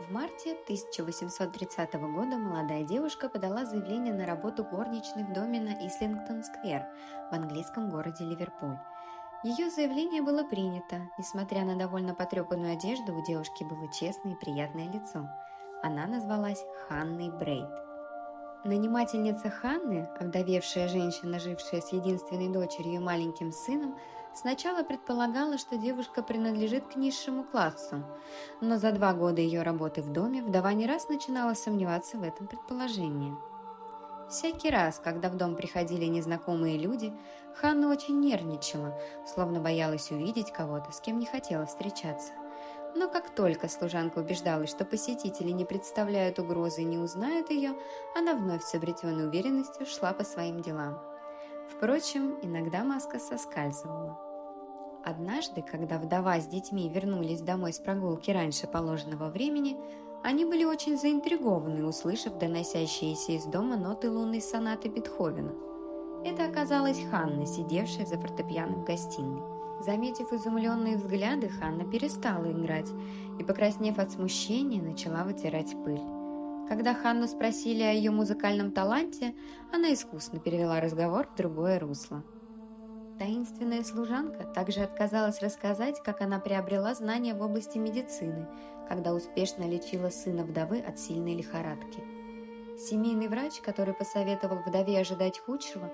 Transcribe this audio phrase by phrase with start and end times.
[0.00, 6.86] В марте 1830 года молодая девушка подала заявление на работу горничной в доме на Ислингтон-сквер
[7.30, 8.78] в английском городе Ливерпуль.
[9.44, 11.08] Ее заявление было принято.
[11.18, 15.28] Несмотря на довольно потрепанную одежду, у девушки было честное и приятное лицо.
[15.82, 17.68] Она назвалась Ханной Брейд.
[18.64, 23.98] Нанимательница Ханны, овдовевшая женщина, жившая с единственной дочерью и маленьким сыном,
[24.34, 28.04] сначала предполагала, что девушка принадлежит к низшему классу,
[28.60, 32.46] но за два года ее работы в доме вдова не раз начинала сомневаться в этом
[32.46, 33.36] предположении.
[34.28, 37.12] Всякий раз, когда в дом приходили незнакомые люди,
[37.56, 42.32] Ханна очень нервничала, словно боялась увидеть кого-то, с кем не хотела встречаться.
[42.94, 47.74] Но как только служанка убеждалась, что посетители не представляют угрозы и не узнают ее,
[48.16, 50.98] она вновь с обретенной уверенностью шла по своим делам.
[51.76, 54.18] Впрочем, иногда маска соскальзывала.
[55.04, 59.76] Однажды, когда вдова с детьми вернулись домой с прогулки раньше положенного времени,
[60.22, 65.52] они были очень заинтригованы, услышав доносящиеся из дома ноты лунной сонаты Бетховена.
[66.24, 69.42] Это оказалась Ханна, сидевшая за фортепиано в гостиной.
[69.80, 72.90] Заметив изумленные взгляды, Ханна перестала играть
[73.40, 76.21] и, покраснев от смущения, начала вытирать пыль.
[76.72, 79.34] Когда Ханну спросили о ее музыкальном таланте,
[79.74, 82.24] она искусно перевела разговор в другое русло.
[83.18, 88.48] Таинственная служанка также отказалась рассказать, как она приобрела знания в области медицины,
[88.88, 92.02] когда успешно лечила сына вдовы от сильной лихорадки.
[92.78, 95.92] Семейный врач, который посоветовал вдове ожидать худшего,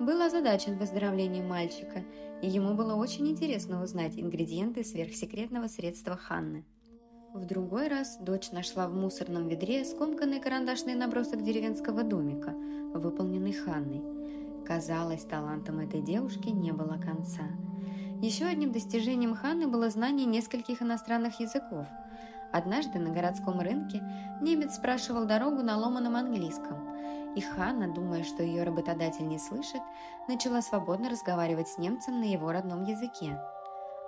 [0.00, 2.02] был озадачен выздоровлением мальчика,
[2.42, 6.64] и ему было очень интересно узнать ингредиенты сверхсекретного средства Ханны.
[7.36, 12.54] В другой раз дочь нашла в мусорном ведре скомканный карандашный набросок деревенского домика,
[12.94, 14.02] выполненный Ханной.
[14.64, 17.42] Казалось, талантом этой девушки не было конца.
[18.22, 21.86] Еще одним достижением Ханны было знание нескольких иностранных языков.
[22.52, 24.02] Однажды на городском рынке
[24.40, 26.88] немец спрашивал дорогу на ломаном английском–
[27.36, 29.82] и Ханна, думая, что ее работодатель не слышит,
[30.26, 33.38] начала свободно разговаривать с немцем на его родном языке.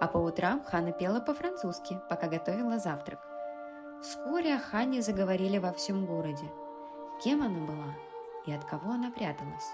[0.00, 3.20] А по утрам Ханна пела по-французски, пока готовила завтрак.
[4.02, 6.50] Вскоре о Ханне заговорили во всем городе.
[7.22, 7.94] Кем она была
[8.46, 9.68] и от кого она пряталась?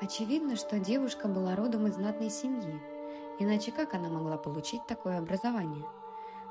[0.00, 2.80] Очевидно, что девушка была родом из знатной семьи,
[3.38, 5.84] иначе как она могла получить такое образование?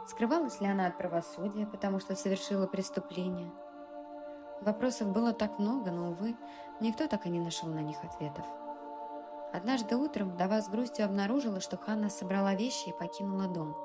[0.08, 3.52] Скрывалась ли она от правосудия, потому что совершила преступление–
[4.64, 6.38] Вопросов было так много, но, увы,
[6.80, 8.46] никто так и не нашел на них ответов.
[9.54, 13.78] Однажды утром вдова с грустью обнаружила, что Ханна собрала вещи и покинула дом.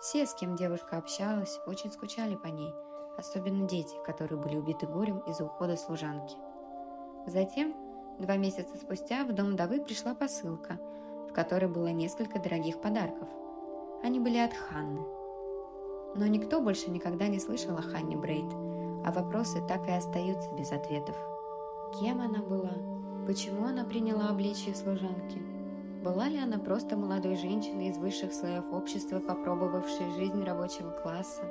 [0.00, 2.72] Все, с кем девушка общалась, очень скучали по ней,
[3.16, 6.36] особенно дети, которые были убиты горем из-за ухода служанки.
[7.26, 7.74] Затем,
[8.18, 10.78] два месяца спустя, в дом вдовы пришла посылка,
[11.28, 13.28] в которой было несколько дорогих подарков.
[14.02, 15.00] Они были от Ханны.
[16.14, 18.52] Но никто больше никогда не слышал о Ханне Брейд–
[19.04, 21.16] а вопросы так и остаются без ответов.
[21.98, 22.89] Кем она была?
[23.26, 25.38] Почему она приняла обличие служанки?
[26.02, 31.42] Была ли она просто молодой женщиной из высших слоев общества, попробовавшей жизнь рабочего класса?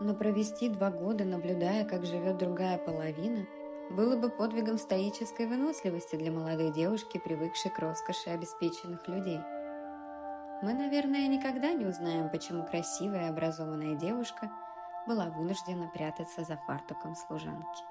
[0.00, 3.46] Но провести два года, наблюдая, как живет другая половина,
[3.90, 9.40] было бы подвигом стоической выносливости для молодой девушки, привыкшей к роскоши обеспеченных людей.
[10.62, 14.50] Мы, наверное, никогда не узнаем, почему красивая и образованная девушка–
[15.06, 17.84] была вынуждена прятаться за фартуком служанки.